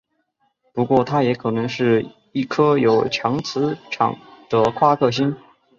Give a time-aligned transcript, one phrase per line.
[0.73, 4.17] 不过它也可能是一颗有强磁场
[4.49, 5.37] 的夸克星。